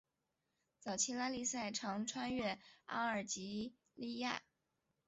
[0.79, 2.57] 早期拉力赛常穿越
[2.87, 4.41] 阿尔及利亚。